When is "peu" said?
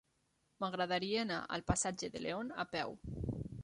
2.77-3.01